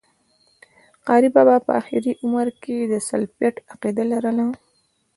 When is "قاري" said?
1.07-1.29